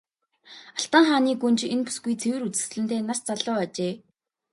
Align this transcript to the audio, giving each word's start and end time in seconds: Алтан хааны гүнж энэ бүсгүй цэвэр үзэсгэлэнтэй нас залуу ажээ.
Алтан 0.77 1.03
хааны 1.09 1.31
гүнж 1.41 1.61
энэ 1.73 1.85
бүсгүй 1.85 2.15
цэвэр 2.21 2.45
үзэсгэлэнтэй 2.47 3.01
нас 3.03 3.19
залуу 3.27 3.57
ажээ. 3.63 3.93